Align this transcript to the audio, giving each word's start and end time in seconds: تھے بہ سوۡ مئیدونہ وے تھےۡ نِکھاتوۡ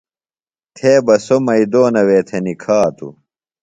تھے 0.75 0.91
بہ 1.05 1.15
سوۡ 1.25 1.41
مئیدونہ 1.45 2.01
وے 2.07 2.19
تھےۡ 2.27 2.43
نِکھاتوۡ 2.45 3.13